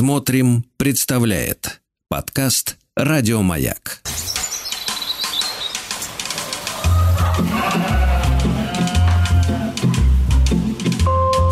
[0.00, 4.00] Смотрим, представляет подкаст Радиомаяк.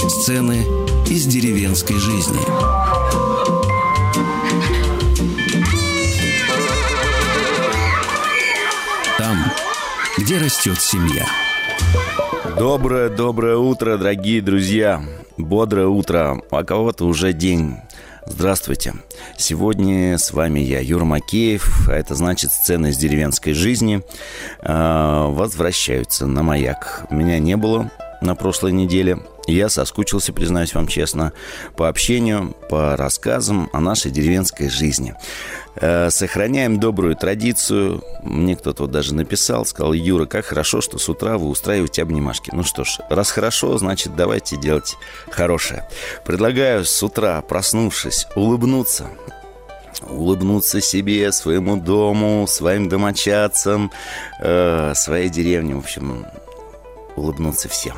[0.08, 0.64] Сцены
[1.10, 2.40] из деревенской жизни.
[9.18, 9.36] Там,
[10.16, 11.26] где растет семья.
[12.58, 15.02] Доброе-доброе утро, дорогие друзья.
[15.36, 16.40] Бодрое утро.
[16.50, 17.76] А кого-то уже день.
[18.30, 18.94] Здравствуйте.
[19.36, 24.02] Сегодня с вами я, Юр Макеев, а это значит сцены из деревенской жизни
[24.60, 27.06] э, возвращаются на маяк.
[27.10, 29.18] Меня не было на прошлой неделе.
[29.46, 31.32] Я соскучился, признаюсь вам честно,
[31.76, 35.14] по общению, по рассказам о нашей деревенской жизни.
[35.76, 38.02] Э, сохраняем добрую традицию.
[38.22, 42.50] Мне кто-то вот даже написал, сказал, Юра, как хорошо, что с утра вы устраиваете обнимашки.
[42.52, 44.96] Ну что ж, раз хорошо, значит, давайте делать
[45.30, 45.88] хорошее.
[46.24, 49.08] Предлагаю с утра, проснувшись, улыбнуться,
[50.08, 53.90] улыбнуться себе, своему дому, своим домочадцам,
[54.40, 56.26] э, своей деревне, в общем,
[57.18, 57.96] улыбнуться всем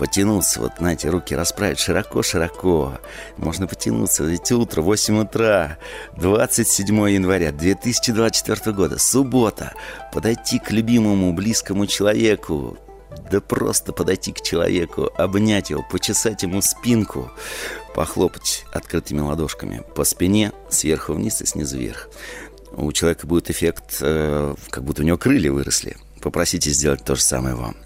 [0.00, 2.98] потянуться, вот, знаете, руки расправить широко-широко.
[3.36, 5.76] Можно потянуться, ведь утро, 8 утра,
[6.16, 9.74] 27 января 2024 года, суббота.
[10.10, 12.78] Подойти к любимому, близкому человеку,
[13.30, 17.30] да просто подойти к человеку, обнять его, почесать ему спинку,
[17.94, 22.08] похлопать открытыми ладошками по спине сверху вниз и снизу вверх.
[22.72, 25.98] У человека будет эффект, э, как будто у него крылья выросли.
[26.22, 27.76] Попросите сделать то же самое вам.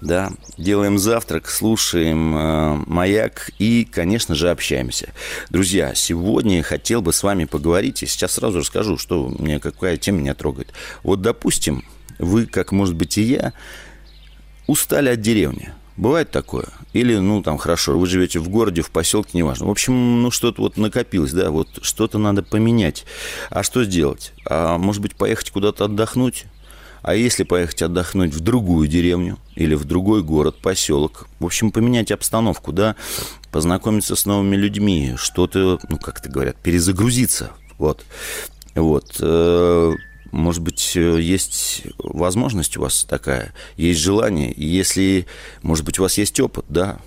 [0.00, 5.12] Да, делаем завтрак, слушаем э, маяк и, конечно же, общаемся.
[5.48, 10.18] Друзья, сегодня хотел бы с вами поговорить, и сейчас сразу расскажу, что мне какая тема
[10.18, 10.72] меня трогает.
[11.02, 11.82] Вот, допустим,
[12.18, 13.54] вы, как может быть и я,
[14.66, 15.72] устали от деревни.
[15.96, 16.66] Бывает такое?
[16.92, 19.66] Или, ну, там, хорошо, вы живете в городе, в поселке, неважно.
[19.66, 23.06] В общем, ну, что-то вот накопилось, да, вот что-то надо поменять.
[23.48, 24.32] А что сделать?
[24.44, 26.44] А, может быть, поехать куда-то отдохнуть?
[27.02, 32.10] А если поехать отдохнуть в другую деревню или в другой город, поселок, в общем, поменять
[32.10, 32.96] обстановку, да,
[33.52, 38.04] познакомиться с новыми людьми, что-то, ну, как это говорят, перезагрузиться, вот.
[38.74, 39.16] Вот.
[40.32, 44.52] Может быть, э, есть возможность у вас такая, есть желание.
[44.56, 45.26] Если,
[45.62, 46.98] может быть, у вас есть опыт, да,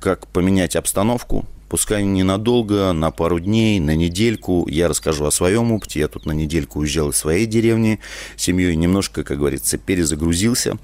[0.00, 4.66] как поменять обстановку, пускай ненадолго, на пару дней, на недельку.
[4.68, 6.00] Я расскажу о своем опыте.
[6.00, 8.00] Я тут на недельку уезжал из своей деревни
[8.36, 10.78] семьей, немножко, как говорится, перезагрузился.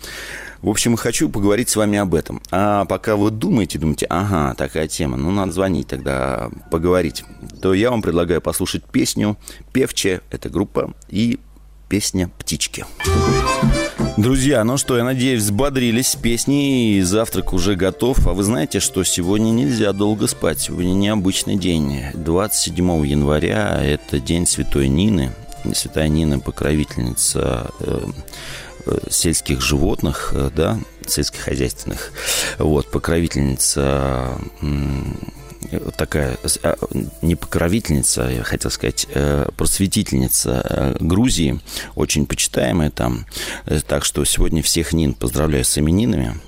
[0.60, 2.40] В общем, хочу поговорить с вами об этом.
[2.50, 7.24] А пока вы думаете, думаете, ага, такая тема, ну, надо звонить тогда, поговорить,
[7.60, 9.36] то я вам предлагаю послушать песню
[9.72, 11.40] «Певче», это группа, и
[11.88, 12.86] песня «Птички».
[14.18, 18.26] Друзья, ну что, я надеюсь, взбодрились песни, и завтрак уже готов.
[18.26, 20.60] А вы знаете, что сегодня нельзя долго спать.
[20.60, 22.02] Сегодня необычный день.
[22.12, 25.32] 27 января– это день Святой Нины.
[25.74, 28.00] Святая Нина– покровительница э,
[28.84, 32.12] э, сельских животных, э, да, сельскохозяйственных.
[32.58, 34.38] Вот, покровительница
[35.96, 36.76] такая а,
[37.22, 41.60] не покровительница, я хотел сказать, э, просветительница э, Грузии,
[41.94, 43.26] очень почитаемая там.
[43.66, 46.40] Э, так что сегодня всех Нин поздравляю с именинами.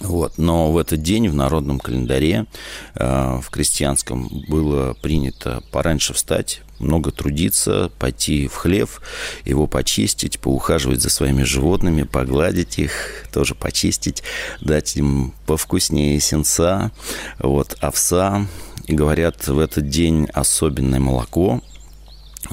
[0.00, 0.38] Вот.
[0.38, 2.46] Но в этот день в народном календаре,
[2.94, 9.00] э, в крестьянском, было принято пораньше встать, много трудиться, пойти в хлев,
[9.44, 14.22] его почистить, поухаживать за своими животными, погладить их, тоже почистить,
[14.60, 16.90] дать им повкуснее сенца,
[17.38, 18.46] вот, овса.
[18.86, 21.62] И говорят, в этот день особенное молоко–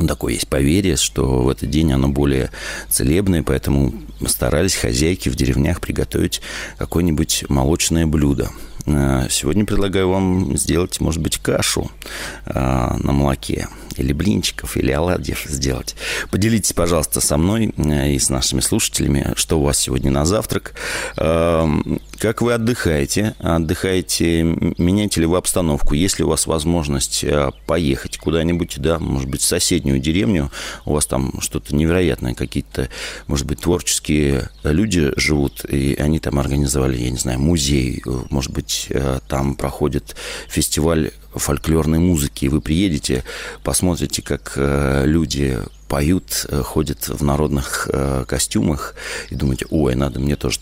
[0.08, 2.52] Такое есть поверье, что в этот день оно более
[2.90, 3.94] целебное, поэтому
[4.26, 6.42] старались хозяйки в деревнях приготовить
[6.78, 8.50] какое-нибудь молочное блюдо.
[8.86, 11.92] Э, сегодня предлагаю вам сделать, может быть, кашу
[12.46, 13.68] э, на молоке
[13.98, 15.96] или блинчиков, или оладьев сделать.
[16.32, 20.74] Поделитесь, пожалуйста, со мной э, и с нашими слушателями, что у вас сегодня на завтрак.
[22.22, 23.34] Как вы отдыхаете?
[23.40, 25.96] Отдыхаете, меняете ли вы обстановку?
[25.96, 30.52] Есть ли у вас возможность э, поехать куда-нибудь, да, может быть, в соседнюю деревню?
[30.86, 32.90] У вас там что-то невероятное, какие-то,
[33.26, 38.86] может быть, творческие люди живут, и они там организовали, я не знаю, музей, может быть,
[38.92, 40.16] э, там проходит
[40.48, 43.24] фестиваль фольклорной музыки, и вы приедете,
[43.64, 45.58] посмотрите, как э, люди
[45.88, 48.94] поют, э, ходят в народных э, костюмах,
[49.32, 50.60] и думаете, ой, надо мне тоже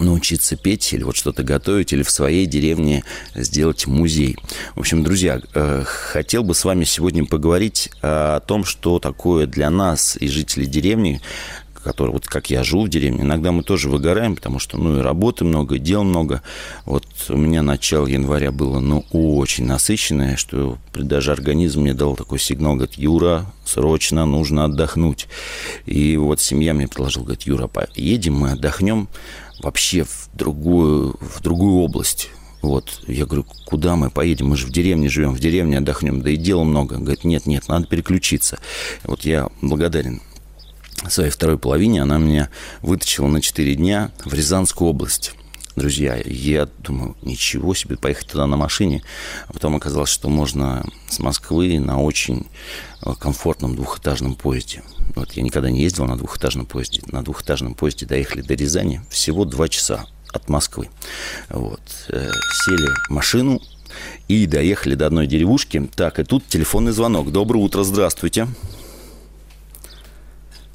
[0.00, 3.04] научиться петь или вот что-то готовить, или в своей деревне
[3.34, 4.36] сделать музей.
[4.74, 5.40] В общем, друзья,
[5.84, 11.20] хотел бы с вами сегодня поговорить о том, что такое для нас и жителей деревни
[11.82, 15.02] который, вот как я живу в деревне, иногда мы тоже выгораем, потому что, ну, и
[15.02, 16.42] работы много, и дел много.
[16.86, 22.38] Вот у меня начало января было, ну, очень насыщенное, что даже организм мне дал такой
[22.38, 25.28] сигнал, говорит, Юра, срочно нужно отдохнуть.
[25.86, 29.08] И вот семья мне предложила, говорит, Юра, поедем, мы отдохнем
[29.62, 32.30] вообще в другую, в другую область.
[32.60, 34.48] Вот, я говорю, куда мы поедем?
[34.48, 36.96] Мы же в деревне живем, в деревне отдохнем, да и дела много.
[36.96, 38.58] Говорит, нет, нет, надо переключиться.
[39.04, 40.20] Вот я благодарен
[41.08, 42.48] своей второй половине она меня
[42.80, 45.34] вытащила на 4 дня в Рязанскую область.
[45.74, 49.02] Друзья, я думаю, ничего себе, поехать туда на машине.
[49.46, 52.46] А потом оказалось, что можно с Москвы на очень
[53.02, 54.82] э, комфортном двухэтажном поезде.
[55.14, 57.02] Вот я никогда не ездил на двухэтажном поезде.
[57.06, 60.90] На двухэтажном поезде доехали до Рязани всего два часа от Москвы.
[61.48, 61.80] Вот.
[62.08, 62.30] Э,
[62.64, 63.60] сели в машину
[64.28, 65.88] и доехали до одной деревушки.
[65.94, 67.32] Так, и тут телефонный звонок.
[67.32, 68.46] Доброе утро, здравствуйте.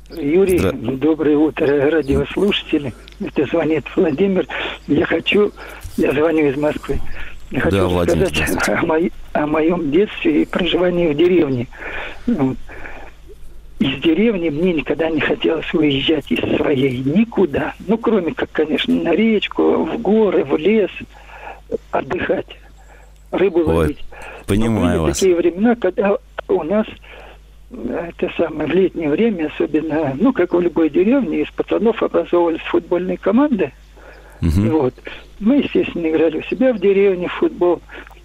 [0.09, 0.71] Юрий, Здра...
[0.71, 2.93] доброе утро, радиослушатели.
[3.19, 4.47] Это звонит Владимир.
[4.87, 5.51] Я хочу,
[5.97, 6.99] я звоню из Москвы.
[7.51, 8.97] Я хочу да, Владимир, сказать о, мо...
[9.33, 11.67] о моем детстве и проживании в деревне.
[13.79, 17.75] Из деревни мне никогда не хотелось уезжать из своей никуда.
[17.87, 20.89] Ну, кроме как, конечно, на речку, в горы, в лес
[21.91, 22.47] отдыхать,
[23.31, 24.03] рыбу Ой, ловить.
[24.47, 25.19] Понимаю Но вас.
[25.19, 26.17] такие времена, когда
[26.47, 26.87] у нас
[27.71, 33.17] это самое, в летнее время, особенно, ну, как в любой деревне, из пацанов образовывались футбольные
[33.17, 33.71] команды.
[34.41, 34.69] Угу.
[34.69, 34.93] Вот.
[35.39, 37.81] Мы, естественно, играли у себя в деревне в футбол.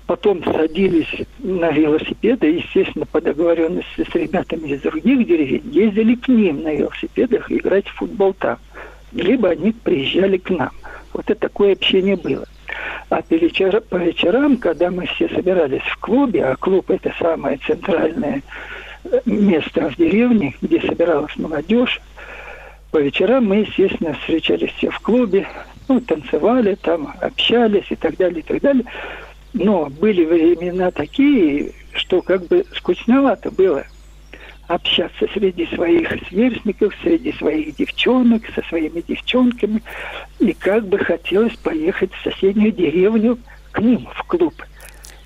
[0.06, 6.62] Потом садились на велосипеды, естественно, по договоренности с ребятами из других деревень, ездили к ним
[6.62, 8.59] на велосипедах играть в футбол там.
[9.12, 10.71] Либо они приезжали к нам.
[11.12, 12.47] Вот это такое общение было.
[13.11, 17.59] А по, вечер, по вечерам, когда мы все собирались в клубе, а клуб это самое
[17.59, 18.43] центральное
[19.25, 22.00] место в деревне, где собиралась молодежь.
[22.90, 25.46] По вечерам мы, естественно, встречались все в клубе,
[25.88, 28.84] ну, танцевали там, общались и так далее, и так далее.
[29.54, 33.84] Но были времена такие, что как бы скучновато было
[34.69, 39.82] общаться среди своих сверстников, среди своих девчонок, со своими девчонками.
[40.38, 43.38] И как бы хотелось поехать в соседнюю деревню
[43.72, 44.54] к ним в клуб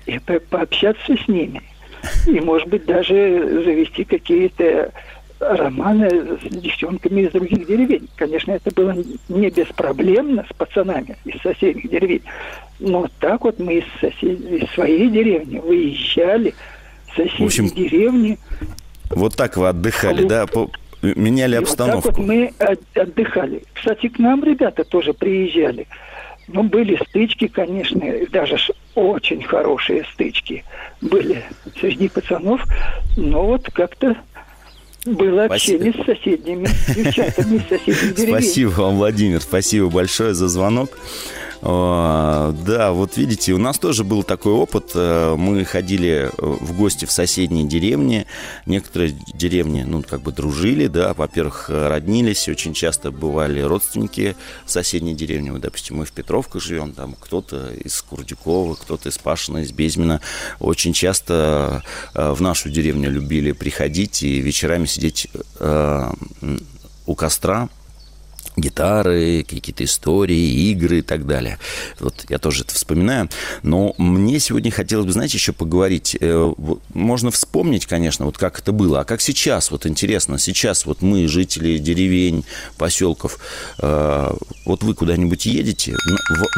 [0.05, 1.61] и пообщаться с ними–
[2.27, 4.91] и, может быть, даже завести какие-то
[5.39, 8.07] романы с девчонками из других деревень.
[8.15, 8.95] Конечно, это было
[9.29, 12.23] не беспроблемно с пацанами из соседних деревень,
[12.79, 14.39] но так вот мы из, сосед...
[14.39, 16.55] из своей деревни выезжали
[17.15, 18.39] соседние в общем, деревни.
[19.09, 20.29] Вот так вы отдыхали, Клуб.
[20.29, 20.47] да?
[20.47, 20.69] По...
[21.01, 22.07] Меняли обстановку.
[22.07, 22.53] вот так вот мы
[22.95, 23.63] отдыхали.
[23.73, 25.87] Кстати, к нам ребята тоже приезжали.
[26.47, 28.01] Ну, были стычки, конечно,
[28.31, 28.57] даже
[28.95, 30.63] очень хорошие стычки
[31.01, 31.43] были
[31.79, 32.61] среди пацанов,
[33.17, 34.15] но вот как-то
[35.05, 36.03] было общение спасибо.
[36.03, 38.41] с соседними девчатами из соседних деревень.
[38.41, 40.97] Спасибо вам, Владимир, спасибо большое за звонок.
[41.61, 44.91] Да, вот видите, у нас тоже был такой опыт.
[44.93, 48.27] Э, мы ходили э, в гости в соседние деревни.
[48.65, 52.47] Некоторые деревни, ну, как бы дружили, да, во-первых, роднились.
[52.47, 54.35] Очень часто бывали родственники
[54.65, 55.51] в соседней деревне.
[55.51, 60.21] Вот, допустим, мы в Петровках живем, там кто-то из Курдюкова, кто-то из Пашина, из Безьмина.
[60.59, 61.83] Очень часто
[62.13, 65.27] э, в нашу деревню любили приходить и вечерами сидеть
[67.07, 67.69] у костра,
[68.57, 71.59] гитары, какие-то истории, игры и так далее.
[71.99, 73.29] Вот я тоже это вспоминаю.
[73.63, 76.17] Но мне сегодня хотелось бы, знаете, еще поговорить.
[76.19, 76.53] Э,
[76.93, 79.01] можно вспомнить, конечно, вот как это было.
[79.01, 79.71] А как сейчас?
[79.71, 82.43] Вот интересно, сейчас вот мы, жители деревень,
[82.77, 83.39] поселков,
[83.79, 84.33] э,
[84.65, 85.95] вот вы куда-нибудь едете,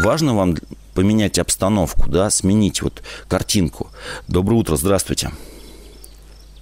[0.01, 0.55] важно вам
[0.93, 3.89] поменять обстановку, да, сменить вот картинку.
[4.27, 5.31] Доброе утро, здравствуйте.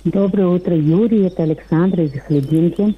[0.03, 1.25] Доброе утро, Юрий.
[1.25, 2.95] Это Александра из Хлебинки.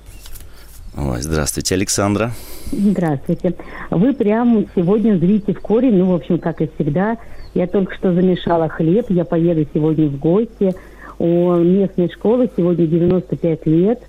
[1.02, 2.32] Ой, здравствуйте, Александра.
[2.74, 3.54] Здравствуйте.
[3.90, 7.18] Вы прямо сегодня зрите в корень, ну, в общем, как и всегда.
[7.54, 10.76] Я только что замешала хлеб, я поеду сегодня в гости.
[11.18, 14.02] У местной школы сегодня 95 лет,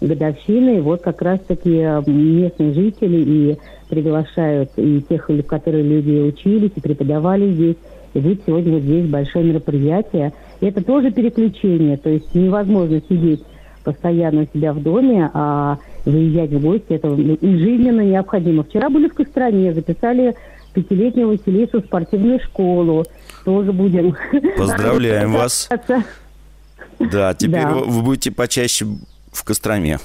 [0.00, 0.78] годовщины.
[0.78, 1.70] И вот как раз-таки
[2.10, 3.58] местные жители и
[3.90, 7.76] приглашают и тех, которые люди учились и преподавали здесь.
[8.14, 10.32] И будет сегодня вот здесь большое мероприятие.
[10.62, 13.42] И это тоже переключение, то есть невозможно сидеть
[13.84, 15.78] постоянно у себя в доме, а
[16.08, 18.64] выезжать в гости, это жизненно необходимо.
[18.64, 20.34] Вчера были в Костроме, записали
[20.72, 23.04] пятилетнего Василису в спортивную школу.
[23.44, 24.16] Тоже будем...
[24.56, 25.68] Поздравляем вас.
[26.98, 27.74] Да, теперь да.
[27.74, 28.86] вы будете почаще
[29.32, 29.98] в Костроме.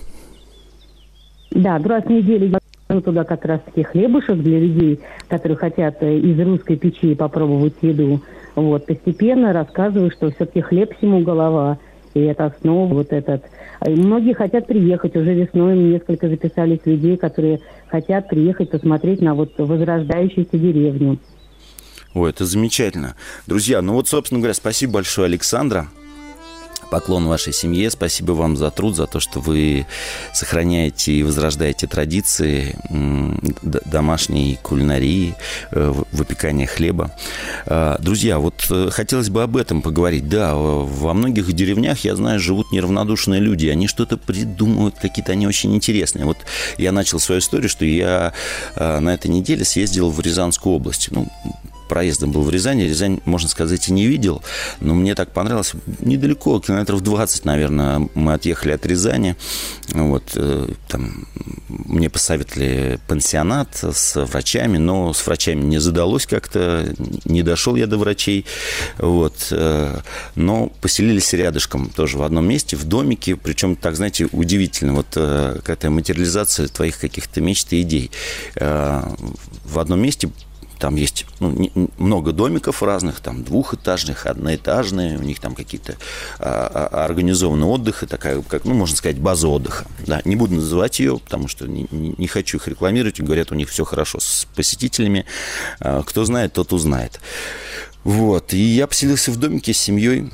[1.51, 6.39] Да, раз в неделю я туда как раз-таки хлебушек для людей, которые хотят э, из
[6.39, 8.21] русской печи попробовать еду.
[8.55, 11.79] Вот, постепенно рассказываю, что все-таки хлеб всему голова–
[12.13, 13.43] и это основа вот этот.
[13.85, 15.15] И многие хотят приехать.
[15.15, 21.19] Уже весной несколько записались людей, которые хотят приехать посмотреть на вот возрождающуюся деревню.
[22.13, 23.15] Ой, это замечательно.
[23.47, 25.87] Друзья, ну вот, собственно говоря, спасибо большое, Александра
[26.93, 27.89] поклон вашей семье.
[27.89, 29.87] Спасибо вам за труд, за то, что вы
[30.31, 32.75] сохраняете и возрождаете традиции
[33.63, 35.33] домашней кулинарии,
[35.71, 37.09] э, выпекания хлеба.
[37.65, 40.29] А, друзья, вот э, хотелось бы об этом поговорить.
[40.29, 43.65] Да, во многих деревнях, я знаю, живут неравнодушные люди.
[43.69, 46.25] Они что-то придумывают, какие-то они очень интересные.
[46.25, 46.37] Вот
[46.77, 48.33] я начал свою историю, что я
[48.75, 51.07] э, на этой неделе съездил в Рязанскую область.
[51.09, 51.27] Ну,
[51.87, 52.83] проездом был в Рязани.
[52.83, 54.41] Рязань, можно сказать, и не видел,
[54.79, 55.73] но мне так понравилось.
[55.99, 59.35] Недалеко, километров 20, наверное, мы отъехали от Рязани.
[59.89, 61.27] Вот, э, там,
[61.67, 66.93] мне посоветовали пансионат с врачами, но с врачами не задалось как-то,
[67.25, 68.45] не дошел я до врачей.
[68.97, 69.99] Вот, э,
[70.35, 75.55] но поселились рядышком, тоже в одном месте, в домике, причем, так, знаете, удивительно, вот э,
[75.57, 78.11] какая-то материализация твоих каких-то мечт и идей.
[78.55, 80.29] В одном месте
[80.79, 85.97] там есть ну, не, много домиков разных, там двухэтажных, одноэтажные, у них там какие-то
[86.39, 89.85] а, а, организованные отдыхи, такая, как, ну, можно сказать, база отдыха.
[90.05, 93.21] Да, не буду называть ее, потому что не, не, хочу их рекламировать.
[93.21, 95.25] Говорят, у них все хорошо с посетителями.
[95.79, 97.19] А, кто знает, тот узнает.
[98.03, 98.53] Вот.
[98.53, 100.31] И я поселился в домике с семьей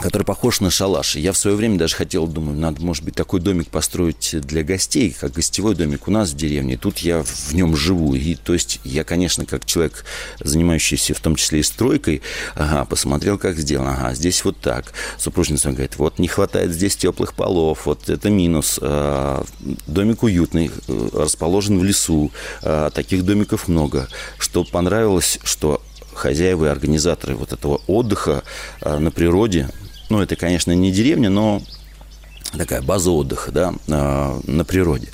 [0.00, 1.16] который похож на шалаш.
[1.16, 5.14] Я в свое время даже хотел, думаю, надо, может быть, такой домик построить для гостей,
[5.18, 6.76] как гостевой домик у нас в деревне.
[6.76, 8.14] Тут я в нем живу.
[8.14, 10.04] И, то есть, я, конечно, как человек,
[10.40, 12.22] занимающийся в том числе и стройкой,
[12.54, 13.92] ага, посмотрел, как сделано.
[13.92, 14.92] Ага, здесь вот так.
[15.18, 18.78] Супружница говорит, вот не хватает здесь теплых полов, вот это минус.
[18.82, 19.44] А,
[19.86, 22.30] домик уютный, э, расположен в лесу.
[22.62, 24.08] А, таких домиков много.
[24.38, 25.82] Что понравилось, что
[26.16, 28.42] хозяева и организаторы вот этого отдыха
[28.80, 29.68] а, на природе,
[30.08, 31.62] ну, это, конечно, не деревня, но
[32.56, 35.08] такая база отдыха да, а, на природе.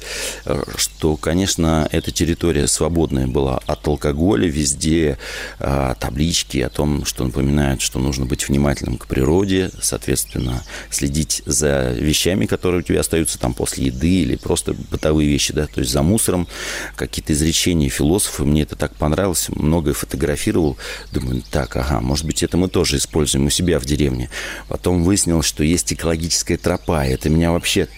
[0.76, 5.18] Что, конечно, эта территория свободная была от алкоголя, везде
[5.58, 11.92] а, таблички о том, что напоминают, что нужно быть внимательным к природе, соответственно, следить за
[11.92, 15.92] вещами, которые у тебя остаются там после еды или просто бытовые вещи, да, то есть
[15.92, 16.48] за мусором,
[16.96, 20.76] какие-то изречения философов, мне это так понравилось, многое фотографировал,
[21.12, 24.30] думаю, так, ага, может быть, это мы тоже используем у себя в деревне.
[24.68, 27.88] Потом выяснилось, что есть экологическая тропа, это меня вообще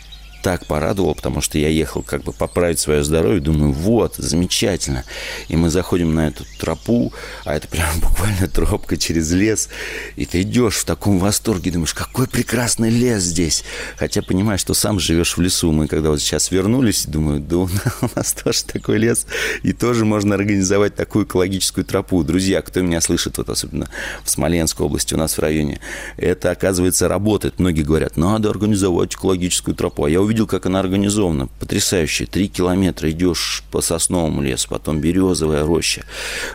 [0.45, 5.05] так порадовал, потому что я ехал как бы поправить свое здоровье, думаю, вот, замечательно.
[5.49, 7.15] И мы заходим на эту тропу,
[7.47, 9.71] а это прям буквально тропка через лес,
[10.17, 13.65] и ты идешь в таком восторге, думаешь, какой прекрасный лес здесь.
[13.97, 15.73] Хотя понимаешь, что сам живешь в лесу.
[15.73, 17.71] Мы когда вот сейчас вернулись, думаю, да у
[18.15, 19.27] нас тоже такой лес,
[19.63, 22.23] и тоже можно организовать такую экологическую тропу.
[22.23, 23.89] Друзья, кто меня слышит, вот особенно
[24.23, 25.81] в Смоленской области, у нас в районе,
[26.19, 27.59] это, оказывается, работает.
[27.59, 30.05] Многие говорят, надо организовать экологическую тропу.
[30.05, 31.47] А я увидел увидел, как она организована.
[31.61, 32.27] Потрясающе.
[32.27, 36.05] Три километра идешь по сосновому лесу, потом березовая роща.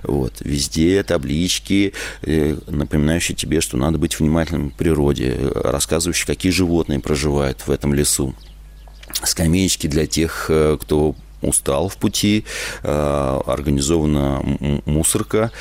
[0.03, 0.33] Вот.
[0.41, 1.93] Везде таблички,
[2.23, 7.93] э, напоминающие тебе, что надо быть внимательным к природе, рассказывающие, какие животные проживают в этом
[7.93, 8.35] лесу.
[9.23, 12.43] Скамеечки для тех, э, кто устал в пути,
[12.83, 14.43] э, организована
[14.85, 15.51] мусорка,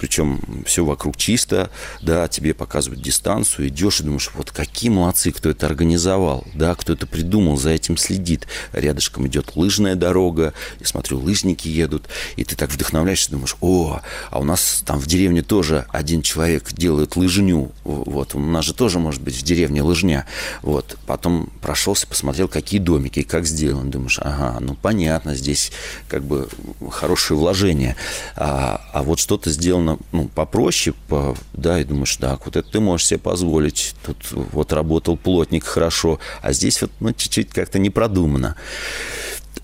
[0.00, 5.50] причем все вокруг чисто, да, тебе показывают дистанцию, идешь и думаешь, вот какие молодцы, кто
[5.50, 8.48] это организовал, да, кто это придумал, за этим следит.
[8.72, 14.40] Рядышком идет лыжная дорога, я смотрю, лыжники едут, и ты так вдохновляешься, думаешь, о, а
[14.40, 18.98] у нас там в деревне тоже один человек делает лыжню, вот, у нас же тоже
[18.98, 20.24] может быть в деревне лыжня,
[20.62, 25.72] вот, потом прошелся, посмотрел, какие домики, как сделаны, думаешь, ага, ну понятно, здесь
[26.08, 26.48] как бы
[26.90, 27.96] хорошее вложение,
[28.34, 32.70] а, а вот что-то сделано наверное, ну, попроще, по, да, и думаешь, так, вот это
[32.70, 33.94] ты можешь себе позволить.
[34.04, 38.56] Тут вот работал плотник хорошо, а здесь вот, ну, чуть-чуть как-то не продумано.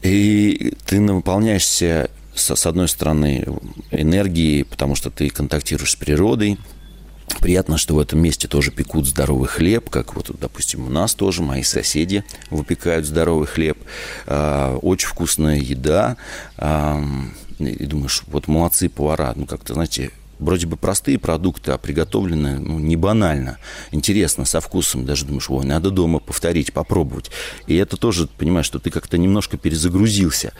[0.03, 3.47] И ты наполняешься, с одной стороны,
[3.91, 6.59] энергией, потому что ты контактируешь с природой,
[7.41, 11.43] Приятно, что в этом месте тоже пекут здоровый хлеб, как вот, допустим, у нас тоже,
[11.43, 13.79] мои соседи выпекают здоровый хлеб.
[14.27, 16.17] А, очень вкусная еда.
[17.59, 22.79] И думаешь, вот молодцы повара, ну как-то, знаете, вроде бы простые продукты, а приготовленные ну,
[22.79, 23.59] не банально,
[23.91, 25.05] интересно, со вкусом.
[25.05, 27.31] Даже думаешь, ой, надо дома повторить, попробовать.
[27.67, 30.53] И это тоже, понимаешь, что ты как-то немножко перезагрузился.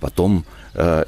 [0.00, 0.44] Потом
[0.74, 1.04] э,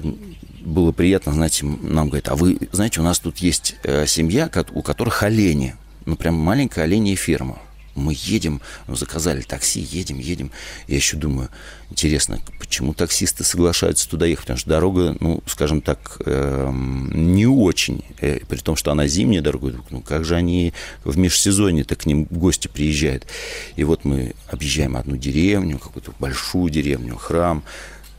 [0.60, 4.82] было приятно, знаете, нам говорят, а вы, знаете, у нас тут есть э, семья, у
[4.82, 7.58] которых олени, ну, прям маленькая оленья ферма.
[7.94, 10.50] Мы едем, ну, заказали такси, едем, едем.
[10.88, 11.48] Я еще думаю,
[11.90, 14.44] интересно, почему таксисты соглашаются туда ехать?
[14.44, 18.04] Потому что дорога, ну, скажем так, э, не очень.
[18.20, 19.74] Э, при том, что она зимняя дорога.
[19.90, 20.72] Ну, как же они
[21.04, 23.26] в межсезонье-то к ним гости приезжают?
[23.76, 27.62] И вот мы объезжаем одну деревню, какую-то большую деревню, храм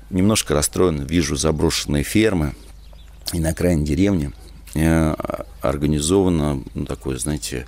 [0.10, 2.54] немножко расстроен, вижу заброшенные фермы,
[3.34, 4.32] и на окраине деревни
[4.76, 5.16] э,
[5.70, 7.66] организована, ну, такое, знаете,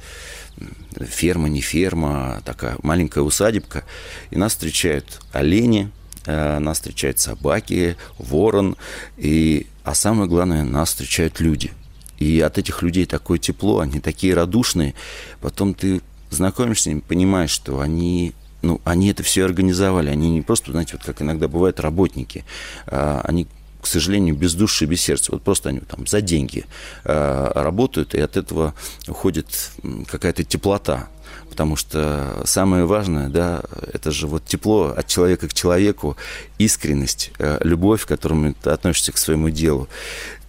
[0.99, 3.83] ферма, не ферма, а такая маленькая усадебка,
[4.31, 5.91] и нас встречают олени,
[6.25, 8.75] э, нас встречают собаки, ворон,
[9.17, 11.71] и, а самое главное, нас встречают люди.
[12.17, 14.95] И от этих людей такое тепло, они такие радушные.
[15.39, 16.01] Потом ты
[16.31, 20.09] знакомишься с ними, понимаешь, что они ну, они это все организовали.
[20.09, 22.43] Они не просто, знаете, вот как иногда бывают работники,
[22.87, 23.47] а, они
[23.81, 25.31] к сожалению, без души, без сердца.
[25.31, 26.65] Вот просто они там за деньги
[27.03, 28.73] э, работают, и от этого
[29.07, 29.71] уходит
[30.07, 31.09] какая-то теплота.
[31.49, 36.17] Потому что самое важное, да, это же вот тепло от человека к человеку,
[36.57, 39.87] искренность, э, любовь, к которому ты относишься к своему делу.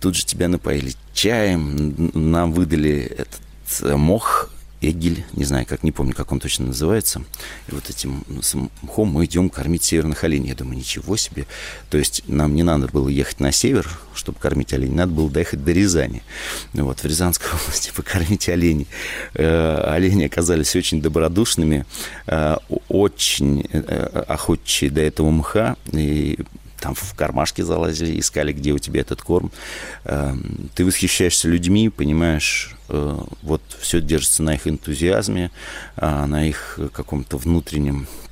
[0.01, 3.41] Тут же тебя напоили чаем, нам выдали этот
[3.83, 7.23] э, мох Эгель, не знаю, как, не помню, как он точно называется.
[7.69, 8.25] И вот этим
[8.83, 10.51] мхом мы идем кормить северных оленей.
[10.51, 11.47] Я думаю, ничего себе.
[11.91, 15.65] То есть нам не надо было ехать на север, чтобы кормить оленей, надо было доехать
[15.65, 16.23] до Рязани.
[16.75, 18.87] Ну вот, в Рязанской области покормить оленей.
[19.35, 21.85] Э, олени оказались очень добродушными,
[22.27, 22.57] э,
[22.89, 25.77] очень э, охотчие до этого мха.
[25.93, 26.39] И
[26.81, 29.51] там в кармашки залазили, искали, где у тебя этот корм.
[30.05, 35.51] Эм, ты восхищаешься людьми, понимаешь, э, вот все держится на их энтузиазме,
[35.97, 38.28] а, на их каком-то внутреннем Э,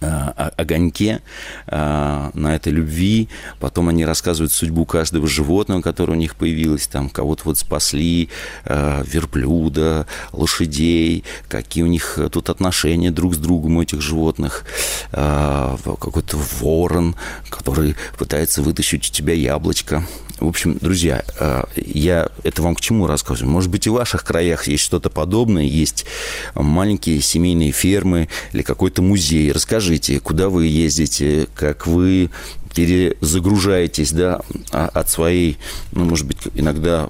[0.00, 1.20] огоньке,
[1.66, 3.28] э, на этой любви.
[3.58, 6.86] Потом они рассказывают судьбу каждого животного, которое у них появилось.
[6.86, 8.28] Там кого-то вот спасли,
[8.64, 14.64] э, верблюда, лошадей, какие у них тут отношения друг с другом этих животных.
[15.10, 17.16] Какой-то ворон,
[17.48, 20.06] который пытается вытащить у тебя яблочко.
[20.38, 21.22] В общем, друзья,
[21.76, 23.52] я это вам к чему рассказываю?
[23.52, 26.06] Может быть, и в ваших краях есть что-то подобное, есть
[26.54, 29.52] маленькие семейные фермы или какой-то музей.
[29.52, 32.28] Расскажите, расскажите, куда вы ездите, как вы
[32.74, 35.56] перезагружаетесь, да, а, от своей,
[35.92, 37.08] ну, может быть, иногда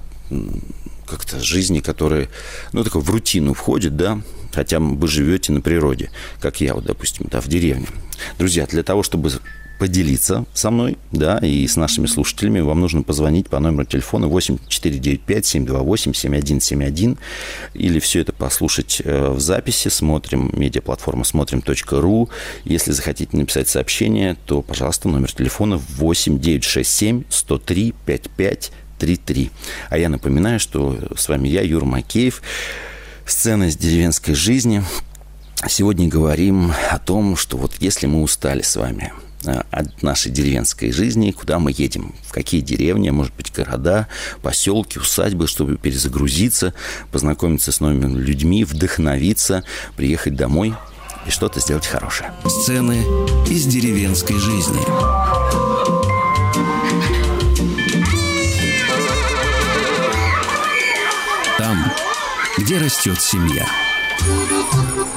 [1.05, 2.29] как-то жизни, которая,
[2.71, 4.21] ну, такой в рутину входит, да,
[4.53, 7.87] хотя вы живете на природе, как я, вот, допустим, да, в деревне.
[8.39, 9.29] Друзья, для того, чтобы
[9.81, 14.59] поделиться со мной, да, и с нашими слушателями, вам нужно позвонить по номеру телефона 8
[14.67, 17.17] 495 728 7171
[17.73, 19.87] или все это послушать э, в записи.
[19.87, 22.29] Смотрим, медиаплатформа смотрим.ру.
[22.63, 29.49] Если захотите написать сообщение, то, пожалуйста, номер телефона 8 967 103 55 33.
[29.89, 32.43] А я напоминаю, что с вами я, Юр Макеев.
[33.25, 34.83] Сцена из деревенской жизни.
[35.67, 39.11] Сегодня говорим о том, что вот если мы устали с вами–
[39.45, 44.07] от нашей деревенской жизни, куда мы едем, в какие деревни, может быть, города,
[44.41, 46.73] поселки, усадьбы, чтобы перезагрузиться,
[47.11, 49.63] познакомиться с новыми людьми, вдохновиться,
[49.95, 50.75] приехать домой
[51.25, 52.31] и что-то сделать хорошее.
[52.45, 53.03] Сцены
[53.47, 54.81] из деревенской жизни.
[61.57, 61.91] Там,
[62.57, 63.67] где растет семья.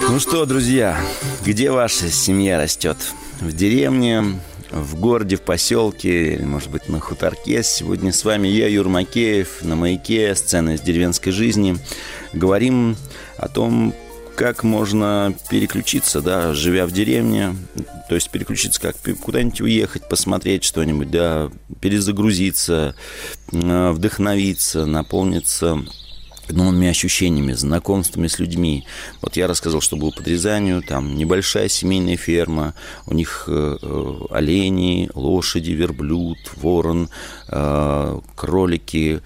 [0.08, 0.98] Ну что, друзья,
[1.44, 2.98] где ваша семья растет?
[3.44, 7.62] В деревне, в городе, в поселке, или, может быть, на хуторке.
[7.62, 11.76] Сегодня с вами я, Юр Макеев, на «Маяке», сцена из деревенской жизни.
[12.32, 12.96] Говорим
[13.36, 13.94] о том,
[14.34, 17.54] как можно переключиться, да, живя в деревне,
[18.08, 22.96] то есть переключиться, как куда-нибудь уехать, посмотреть что-нибудь, да, перезагрузиться,
[23.52, 25.84] вдохновиться, наполниться
[26.52, 28.86] новыми ощущениями, знакомствами с людьми.
[29.22, 32.74] Вот я рассказал, что был под Рязанью, там небольшая семейная ферма,
[33.06, 37.08] у них э, э, олени, лошади, верблюд, ворон,
[37.48, 39.20] э, кролики,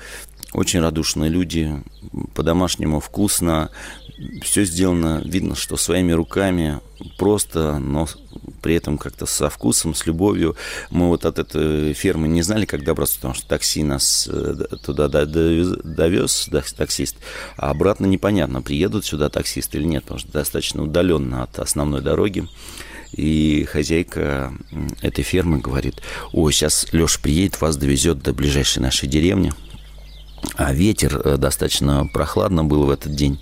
[0.52, 1.82] очень радушные люди,
[2.34, 3.70] по-домашнему вкусно,
[4.42, 6.80] все сделано, видно, что своими руками,
[7.16, 8.08] просто, но
[8.62, 10.56] при этом как-то со вкусом, с любовью.
[10.90, 15.08] Мы вот от этой фермы не знали, как добраться, потому что такси нас э, туда
[15.08, 17.16] довез, таксист,
[17.56, 22.46] а обратно непонятно, приедут сюда таксисты или нет, потому что достаточно удаленно от основной дороги.
[23.12, 24.52] И хозяйка
[25.00, 26.02] этой фермы говорит,
[26.32, 29.52] ой, сейчас Леша приедет, вас довезет до ближайшей нашей деревни.
[30.56, 33.40] А ветер э, достаточно прохладно был в этот день.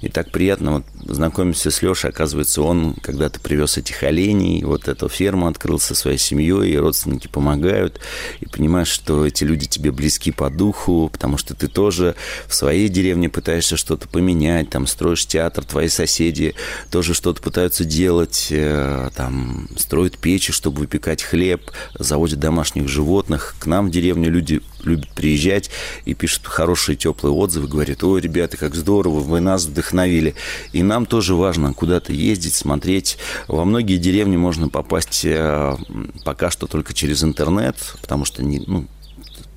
[0.00, 0.84] И так приятно вот
[1.14, 2.10] знакомимся с Лешей.
[2.10, 7.28] Оказывается, он когда-то привез этих оленей, вот эту ферму открыл со своей семьей, и родственники
[7.28, 8.00] помогают.
[8.40, 12.14] И понимаешь, что эти люди тебе близки по духу, потому что ты тоже
[12.46, 16.54] в своей деревне пытаешься что-то поменять, там строишь театр, твои соседи
[16.90, 23.54] тоже что-то пытаются делать, э, там строят печи, чтобы выпекать хлеб, заводят домашних животных.
[23.58, 25.70] К нам в деревню люди любят приезжать
[26.04, 30.34] и пишут хорошие теплые отзывы, говорят, ой, ребята, как здорово, вы нас вдохновили.
[30.72, 33.18] И нам тоже важно куда-то ездить, смотреть.
[33.48, 35.76] Во многие деревни можно попасть э,
[36.24, 38.86] пока что только через интернет, потому что не, ну,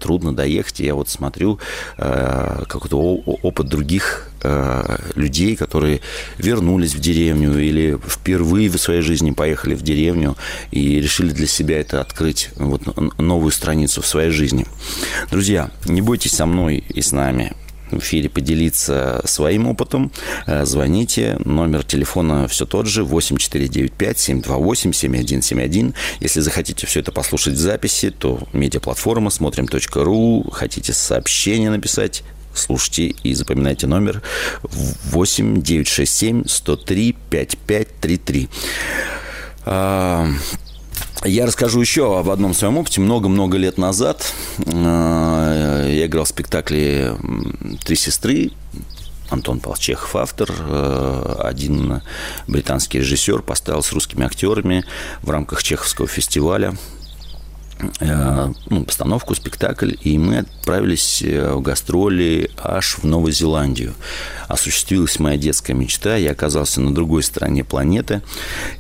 [0.04, 0.82] трудно доехать.
[0.82, 1.60] Я вот смотрю
[1.98, 6.02] э, какой-то опыт других э, людей, которые
[6.38, 10.36] вернулись в деревню или впервые в своей жизни поехали в деревню
[10.72, 12.82] и решили для себя это открыть, вот
[13.18, 14.66] новую страницу в своей жизни.
[15.32, 17.54] Друзья, не бойтесь со мной и с нами
[17.99, 20.12] в эфире поделиться своим опытом,
[20.45, 21.38] э, звоните.
[21.45, 25.93] Номер телефона все тот же 8495-728-7171.
[26.19, 30.49] Если захотите все это послушать в записи, то медиаплатформа смотрим.ру.
[30.51, 34.21] Хотите сообщение написать, слушайте и запоминайте номер
[34.62, 38.49] 8 967 103 5533.
[41.26, 43.00] Я расскажу еще об одном своем опыте.
[43.00, 47.16] Много-много лет назад э, я играл в спектакле
[47.86, 48.52] «Три сестры».
[49.30, 52.02] Антон Полчехов автор, э, один
[52.48, 54.84] британский режиссер поставил с русскими актерами
[55.22, 56.76] в рамках Чеховского фестиваля
[58.00, 63.94] ну, постановку, спектакль, и мы отправились э, в гастроли аж в Новую Зеландию.
[64.48, 68.22] Осуществилась моя детская мечта, я оказался на другой стороне планеты,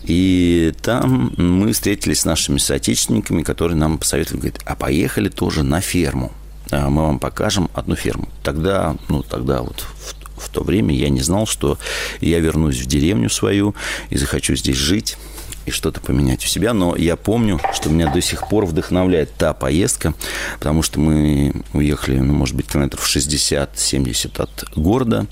[0.03, 5.81] и там мы встретились с нашими соотечественниками, которые нам посоветовали, говорят, а поехали тоже на
[5.81, 6.31] ферму,
[6.71, 8.29] а мы вам покажем одну ферму.
[8.43, 11.77] Тогда, ну, тогда вот в, в то время я не знал, что
[12.21, 13.75] я вернусь в деревню свою
[14.09, 15.17] и захочу здесь жить
[15.65, 16.73] и что-то поменять у себя.
[16.73, 20.13] Но я помню, что меня до сих пор вдохновляет та поездка,
[20.59, 25.27] потому что мы уехали, ну, может быть, километров 60-70 от города.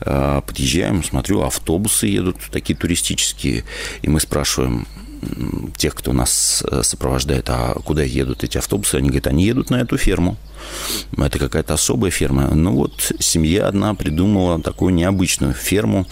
[0.00, 3.64] А, подъезжаем, смотрю, автобусы едут такие туристические,
[4.02, 4.86] и мы спрашиваем,
[5.76, 9.80] тех, кто нас э, сопровождает, а куда едут эти автобусы, они говорят, они едут на
[9.80, 10.36] эту ферму.
[11.16, 12.48] Это какая-то особая ферма.
[12.54, 16.06] Ну вот семья одна придумала такую необычную ферму,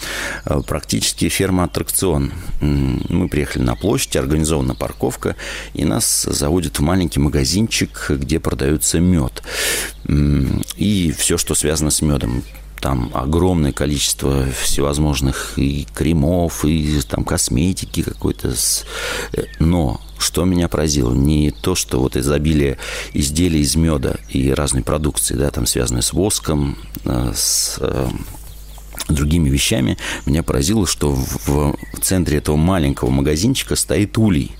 [0.45, 2.33] э, практически ферма-аттракцион.
[2.61, 5.35] Мы приехали на площадь, организована парковка,
[5.73, 9.43] и нас заводят в маленький магазинчик, где продается мед.
[10.75, 12.43] И все, что связано с медом
[12.79, 18.53] там огромное количество всевозможных и кремов, и там косметики какой-то.
[19.33, 22.77] Э, но что меня поразило, не то, что вот изобилие
[23.13, 28.07] изделий из меда и разной продукции, да, там связанной с воском, э, с э,
[29.09, 34.51] другими вещами, меня поразило, что в, центре этого маленького магазинчика стоит улей.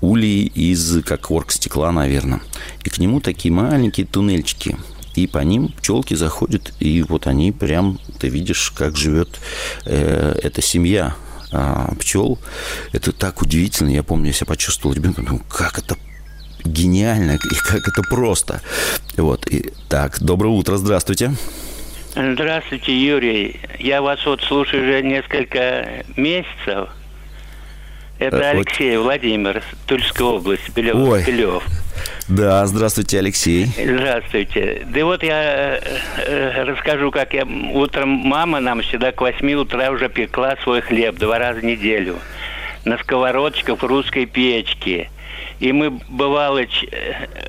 [0.00, 2.40] Улей из, как оргстекла, наверное.
[2.84, 4.76] И к нему такие маленькие туннельчики–
[5.16, 9.40] и по ним пчелки заходят, и вот они прям, ты видишь, как живет
[9.86, 11.14] э, эта семья
[11.52, 12.38] э, пчел.
[12.92, 13.88] Это так удивительно.
[13.88, 15.96] Я помню, я себя почувствовал ребенком, ну, как это
[16.64, 18.60] гениально и как это просто.
[19.16, 19.46] Вот.
[19.48, 21.32] И, так, доброе утро, здравствуйте.
[22.14, 23.60] Здравствуйте, Юрий.
[23.78, 26.88] Я вас вот слушаю уже несколько месяцев.
[28.18, 29.04] Это э, Алексей вот.
[29.04, 30.96] Владимир, Тульская область, Белев.
[30.96, 31.24] Ой.
[31.24, 31.62] Белев.
[32.28, 33.66] Да, здравствуйте, Алексей.
[33.66, 34.86] Здравствуйте.
[34.86, 35.80] Да вот я
[36.26, 41.16] э, расскажу, как я утром мама нам всегда к 8 утра уже пекла свой хлеб
[41.16, 42.16] два раза в неделю
[42.84, 45.10] на сковородочках в русской печке.
[45.58, 46.66] И мы, бывало, э,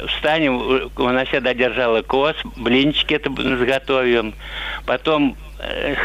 [0.08, 4.34] встанем, она всегда держала кос, блинчики это заготовим.
[4.86, 5.38] Потом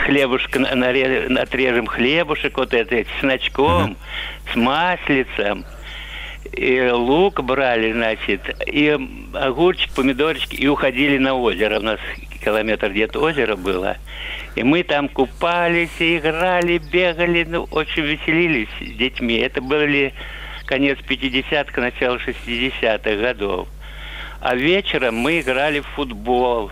[0.05, 4.53] хлебушка отрежем хлебушек вот это с начком, uh-huh.
[4.53, 5.65] с маслицем
[6.53, 8.99] и лук брали, значит, и
[9.33, 11.79] огурчик, помидорчик, и уходили на озеро.
[11.79, 12.01] У нас
[12.45, 13.97] километр где-то озеро было.
[14.55, 19.37] И мы там купались, играли, бегали, ну, очень веселились с детьми.
[19.37, 20.13] Это были
[20.67, 23.69] конец 50-х, начало 60-х годов.
[24.41, 26.71] А вечером мы играли в футбол.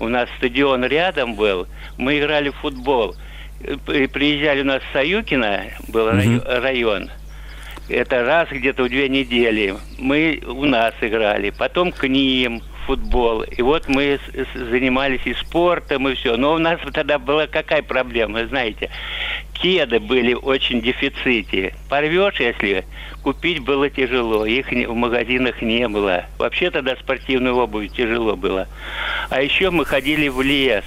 [0.00, 3.14] У нас стадион рядом был, мы играли в футбол.
[3.60, 6.42] И приезжали у нас в Саюкино, был угу.
[6.46, 7.10] район–
[7.90, 9.74] Это раз где-то в две недели.
[9.98, 11.50] Мы у нас играли.
[11.50, 13.42] Потом к ним футбол.
[13.42, 14.18] И вот мы
[14.54, 16.36] занимались и спортом, и все.
[16.36, 18.90] Но у нас тогда была какая проблема, знаете?
[19.52, 21.74] Кеды были очень в дефиците.
[21.88, 22.84] Порвешь, если
[23.22, 24.44] купить было тяжело.
[24.44, 26.24] Их в магазинах не было.
[26.38, 28.66] Вообще тогда спортивную обувь тяжело было.
[29.28, 30.84] А еще мы ходили в лес.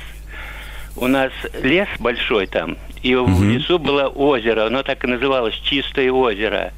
[0.97, 1.31] У нас
[1.63, 3.31] лес большой там, и угу.
[3.31, 6.71] в лесу было озеро, оно так и называлось Чистое озеро.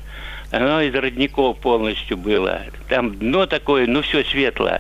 [0.56, 2.62] Оно из родников полностью было.
[2.88, 4.78] Там дно такое, ну все светло.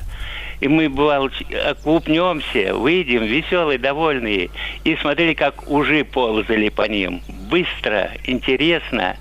[0.62, 1.30] И мы, бывало,
[1.68, 4.52] окупнемся, выйдем, веселые, довольные.
[4.86, 7.22] И смотрели, как ужи ползали по ним.
[7.50, 9.18] Быстро, интересно.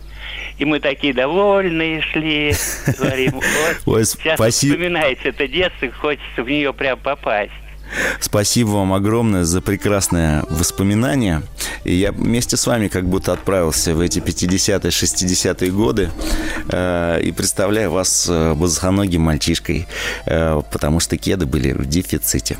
[0.56, 2.52] И мы такие довольные шли.
[2.98, 4.74] Говорим, вот, Ой, сейчас спасибо.
[4.74, 7.50] вспоминается это детство, хочется в нее прям попасть.
[8.20, 11.42] Спасибо вам огромное за прекрасное воспоминание.
[11.84, 16.10] И я вместе с вами как будто отправился в эти 50-е, 60-е годы
[16.70, 19.86] э, и представляю вас э, босоногим мальчишкой,
[20.26, 22.56] э, потому что кеды были в дефиците.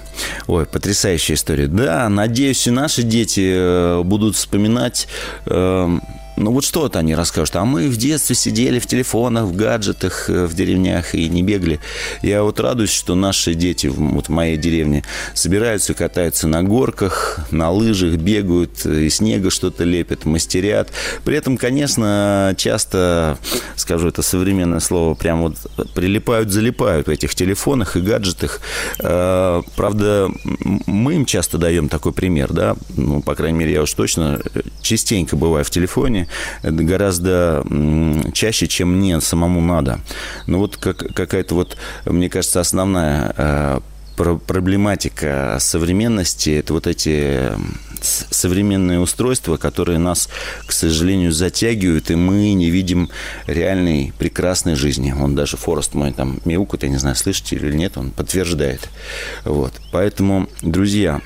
[0.47, 1.67] Ой, потрясающая история.
[1.67, 5.09] Да, надеюсь, и наши дети э, будут вспоминать...
[5.47, 5.99] Э,
[6.37, 7.57] ну вот что-то они расскажут.
[7.57, 11.81] А мы в детстве сидели в телефонах, в гаджетах э, в деревнях и не бегали.
[12.23, 17.71] Я вот радуюсь, что наши дети вот в моей деревне собираются, катаются на горках, на
[17.71, 20.91] лыжах, бегают, э, из снега что-то лепят, мастерят.
[21.25, 23.39] При этом, конечно, часто,
[23.77, 25.57] скажу это современное слово, прям вот
[25.95, 28.61] прилипают, залипают в этих телефонах и гаджетах.
[28.99, 30.29] Э, правда,
[30.87, 34.41] мы им часто даем такой пример, да, ну, по крайней мере, я уж точно
[34.83, 36.24] частенько бываю в телефоне,
[36.63, 37.65] гораздо
[38.33, 40.01] чаще, чем мне самому надо.
[40.47, 43.81] Но вот как, какая-то вот, мне кажется, основная э,
[44.17, 47.53] проблематика современности– это вот эти
[48.05, 50.29] современные устройства, которые нас,
[50.67, 53.09] к сожалению, затягивают, и мы не видим
[53.47, 55.13] реальной прекрасной жизни.
[55.13, 58.89] Он даже Форест мой там мяукает, я не знаю, слышите или нет, он подтверждает.
[59.45, 59.73] Вот.
[59.91, 61.23] Поэтому, друзья,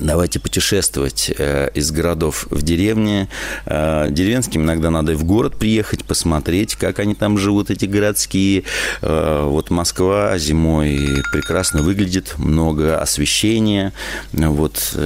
[0.00, 3.28] Давайте путешествовать э, из городов в деревни.
[3.66, 8.64] Э, деревенским иногда надо и в город приехать, посмотреть, как они там живут, эти городские.
[9.02, 13.92] Э, вот Москва зимой прекрасно выглядит, много освещения.
[14.32, 14.96] Вот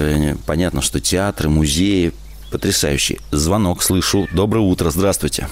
[0.47, 2.13] понятно, что театры, музеи
[2.53, 3.19] потрясающие.
[3.33, 4.29] Звонок слышу.
[4.33, 5.49] Доброе утро, здравствуйте.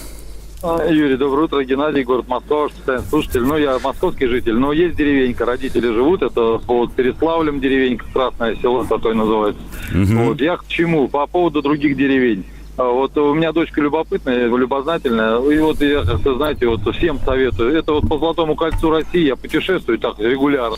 [0.64, 1.64] А, Юрий, доброе утро.
[1.64, 3.40] Геннадий, город Москва, постоянный слушатель.
[3.40, 8.84] Ну, я московский житель, но есть деревенька, родители живут, это под Переславлем деревенька, Красное село
[8.84, 9.60] такое называется.
[9.92, 10.24] Угу.
[10.24, 11.08] Вот, я к чему?
[11.08, 12.44] По поводу других деревень.
[12.76, 17.76] А, вот у меня дочка любопытная, любознательная, и вот я, как-то, знаете, вот всем советую.
[17.76, 20.76] Это вот по Золотому кольцу России я путешествую так регулярно.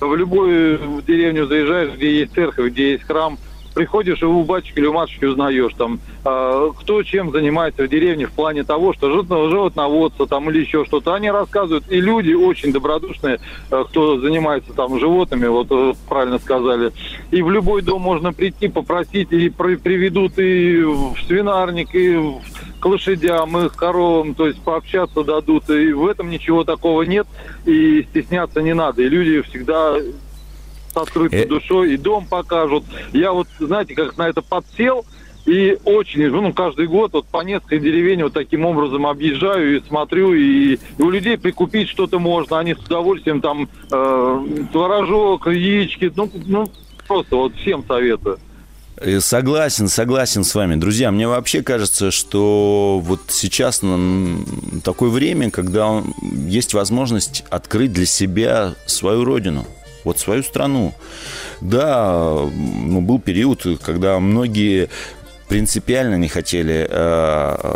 [0.00, 3.36] В любую деревню заезжаешь, где есть церковь, где есть храм–
[3.74, 8.26] приходишь и у батюшки или у матушки узнаешь, там, э, кто чем занимается в деревне
[8.26, 11.14] в плане того, что животноводство там или еще что-то.
[11.14, 16.92] Они рассказывают, и люди очень добродушные, э, кто занимается там животными, вот э, правильно сказали.
[17.30, 22.40] И в любой дом можно прийти, попросить, и при, приведут и в свинарник, и в,
[22.80, 25.68] к лошадям, и к коровам, то есть пообщаться дадут.
[25.70, 27.26] И в этом ничего такого нет,
[27.66, 29.02] и стесняться не надо.
[29.02, 29.96] И люди всегда
[30.94, 31.46] с открытой э...
[31.46, 32.84] душой, и дом покажут.
[33.12, 35.04] Я вот, знаете, как на это подсел,
[35.46, 40.32] и очень, ну, каждый год вот по несколько деревень вот таким образом объезжаю и смотрю,
[40.32, 46.30] и, и у людей прикупить что-то можно, они с удовольствием там э, творожок, яички, ну,
[46.46, 46.70] ну,
[47.06, 48.38] просто вот всем советую.
[48.96, 50.76] Э, согласен, согласен с вами.
[50.76, 53.82] Друзья, мне вообще кажется, что вот сейчас
[54.82, 59.66] такое время, когда есть возможность открыть для себя свою родину–
[60.04, 60.94] вот свою страну.
[61.60, 64.88] Да, ну, был период, когда многие
[65.48, 67.74] принципиально не хотели э,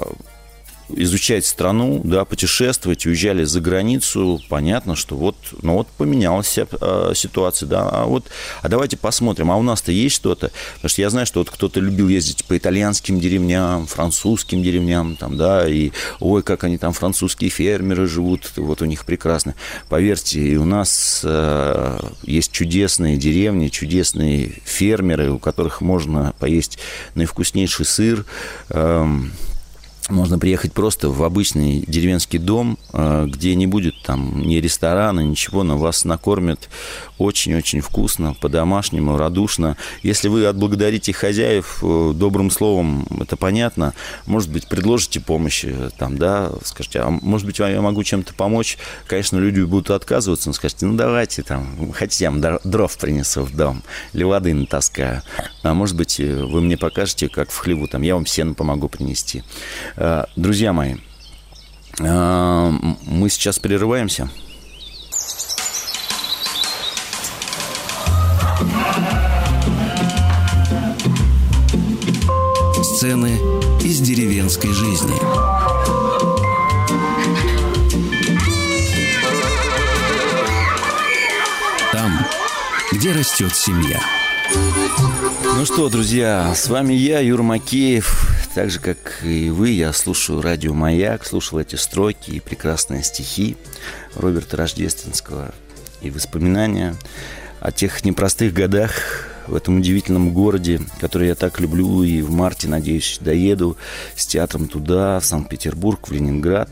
[0.91, 7.67] изучать страну, да, путешествовать, уезжали за границу, понятно, что вот, ну вот поменялась э, ситуация,
[7.67, 8.27] да, а вот,
[8.63, 11.81] а давайте посмотрим, а у нас-то есть что-то, потому что я знаю, что вот кто-то
[11.81, 17.51] любил ездить по итальянским деревням, французским деревням, там, да, и, ой, как они там, французские
[17.51, 19.55] фермеры живут, вот у них прекрасно.
[19.89, 26.79] Поверьте, и у нас э, есть чудесные деревни, чудесные фермеры, у которых можно поесть
[27.15, 28.25] наивкуснейший сыр,
[28.71, 29.07] э,
[30.09, 35.63] можно приехать просто в обычный деревенский дом, э, где не будет там ни ресторана, ничего,
[35.63, 36.69] но вас накормят
[37.19, 39.77] очень-очень вкусно, по-домашнему, радушно.
[40.03, 43.93] Если вы отблагодарите хозяев э, добрым словом, это понятно.
[44.27, 48.79] Может быть, предложите помощь, э, там, да, скажите, а может быть, я могу чем-то помочь.
[49.07, 53.55] Конечно, люди будут отказываться, но скажите, ну, давайте, там, хотите, я вам дров принесу в
[53.55, 55.23] дом, или воды натаскаю.
[55.63, 59.43] А может быть, вы мне покажете, как в хлеву, там, я вам сено помогу принести.
[60.37, 60.95] Друзья мои,
[62.01, 62.71] А,
[63.03, 64.31] мы сейчас прерываемся.
[72.83, 73.41] Сцены
[73.83, 75.17] из деревенской жизни.
[81.93, 82.13] Там,
[82.93, 84.01] где растет семья.
[85.57, 88.38] Ну что, друзья, с вами я, Юр Макеев.
[88.59, 93.57] Так же, как и вы, я слушаю радио «Маяк», слушал эти строки и прекрасные стихи
[94.17, 95.55] Роберта Рождественского
[96.03, 96.97] и воспоминания
[97.61, 102.69] о тех непростых годах в этом удивительном городе, который я так люблю, и в марте,
[102.69, 103.77] надеюсь, доеду
[104.17, 106.71] с театром туда, в Санкт-Петербург, в Ленинград.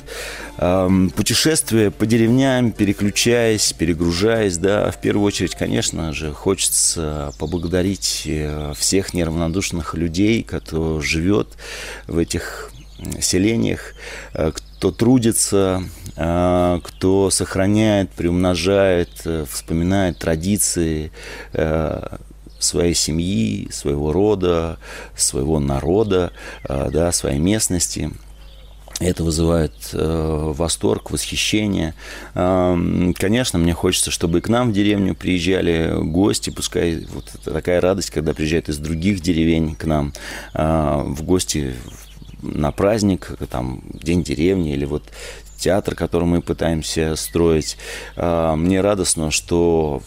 [1.17, 9.15] Путешествие по деревням, переключаясь, перегружаясь, да, в первую очередь, конечно же, хочется поблагодарить э, всех
[9.15, 11.57] неравнодушных людей, кто живет
[12.07, 12.71] в этих
[13.21, 13.95] селениях,
[14.33, 15.83] э, кто трудится,
[16.17, 19.11] э, кто сохраняет, приумножает,
[19.51, 21.11] вспоминает традиции,
[22.59, 24.79] своей семьи, своего рода,
[25.17, 26.33] своего народа,
[26.65, 28.13] э, да, своей местности.
[28.99, 31.95] Это вызывает э, восторг, восхищение.
[32.35, 37.81] Э, конечно, мне хочется, чтобы и к нам в деревню приезжали гости, пускай вот такая
[37.83, 40.15] радость, когда приезжают из других деревень к нам
[40.55, 41.75] э, в гости
[42.41, 45.03] на праздник, там, День деревни или вот
[45.59, 47.77] театр, который мы пытаемся строить.
[48.17, 50.03] Э, мне радостно, что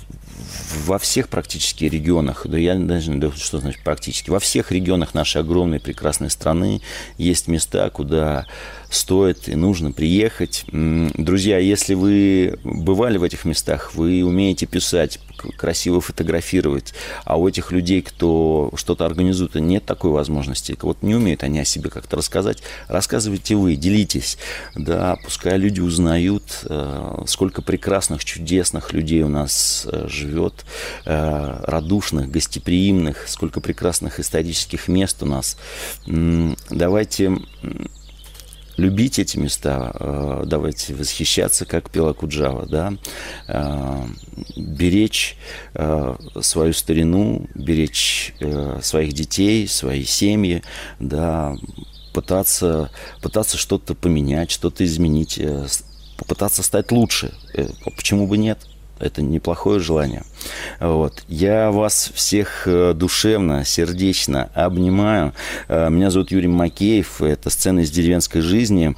[0.86, 5.14] во всех практически регионах, да я даже не знаю, что значит практически, во всех регионах
[5.14, 6.82] нашей огромной прекрасной страны
[7.18, 8.46] есть места, куда
[8.90, 10.66] стоит и нужно приехать.
[10.72, 15.20] Друзья, если вы бывали в этих местах, вы умеете писать,
[15.58, 21.44] красиво фотографировать, а у этих людей, кто что-то организует, нет такой возможности, вот не умеют
[21.44, 24.38] они о себе как-то рассказать, рассказывайте вы, делитесь,
[24.76, 30.66] да, пускай люди узнают, э, сколько прекрасных, чудесных людей у нас э, живет,
[31.06, 35.58] э, радушных, гостеприимных, сколько прекрасных исторических мест у нас.
[36.70, 37.40] Давайте
[38.80, 42.94] любить эти места, э, давайте восхищаться, как пела Куджава, да,
[43.48, 44.06] э,
[44.56, 45.38] беречь
[45.76, 48.34] э, свою старину, беречь
[48.82, 50.64] своих детей, свои семьи,
[51.00, 51.56] да,
[52.14, 52.90] пытаться,
[53.22, 55.40] пытаться что-то поменять, что-то изменить,
[56.18, 57.34] попытаться стать лучше.
[57.96, 58.60] Почему бы нет?
[59.00, 60.24] Это неплохое желание.
[60.80, 61.24] Вот.
[61.28, 65.34] Я вас всех э, душевно, сердечно обнимаю.
[65.68, 67.22] Э, меня зовут Юрий Макеев.
[67.22, 68.96] Это сцена из деревенской жизни.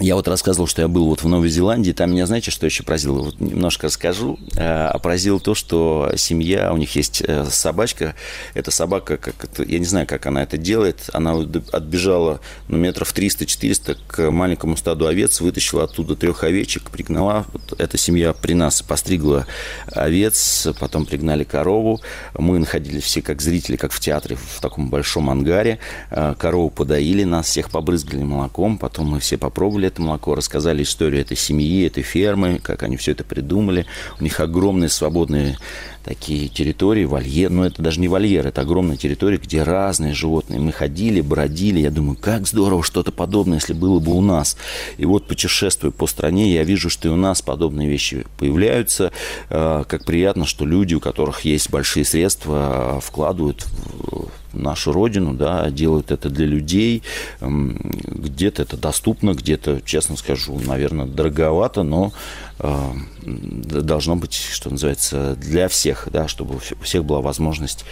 [0.00, 2.82] Я вот рассказывал, что я был вот в Новой Зеландии, там меня, знаете, что еще
[2.82, 3.20] поразило?
[3.20, 4.38] Вот немножко расскажу.
[4.56, 8.14] А поразило то, что семья, у них есть э, собачка,
[8.54, 11.32] эта собака, как это, я не знаю, как она это делает, она
[11.72, 17.44] отбежала ну, метров 300-400 к маленькому стаду овец, вытащила оттуда трех овечек, пригнала.
[17.52, 19.46] Вот эта семья при нас постригла
[19.92, 22.00] овец, потом пригнали корову.
[22.38, 25.78] Мы находились все как зрители, как в театре, в таком большом ангаре.
[26.10, 31.20] Э, корову подоили, нас всех побрызгали молоком, потом мы все попробовали это молоко, рассказали историю
[31.20, 33.86] этой семьи, этой фермы, как они все это придумали.
[34.18, 35.58] У них огромные свободные
[36.04, 40.58] такие территории, вольер, но это даже не вольер, это огромная территория, где разные животные.
[40.58, 44.56] Мы ходили, бродили, я думаю, как здорово что-то подобное, если было бы у нас.
[44.96, 49.12] И вот путешествуя по стране, я вижу, что и у нас подобные вещи появляются.
[49.50, 55.70] Э, как приятно, что люди, у которых есть большие средства, вкладывают в нашу родину, да,
[55.70, 57.02] делают это для людей.
[57.40, 62.12] Где-то это доступно, где-то, честно скажу, наверное, дороговато, но
[62.58, 67.84] э, должно быть, что называется, для всех, да, чтобы у всех была возможность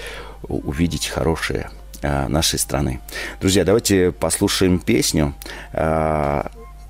[0.42, 1.71] увидеть хорошее
[2.03, 3.01] э, нашей страны.
[3.40, 5.35] Друзья, давайте послушаем песню.
[5.73, 6.44] Э,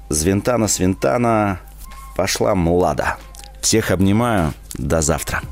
[0.09, 1.61] Звентана Свинтана
[2.17, 3.17] пошла млада.
[3.61, 4.55] Всех обнимаю.
[4.75, 5.43] До завтра.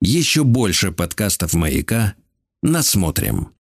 [0.00, 2.14] Еще больше подкастов «Маяка»
[2.62, 3.52] насмотрим.